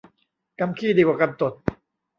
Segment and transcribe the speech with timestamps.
[0.59, 1.53] กำขี้ดีกว่ากำตด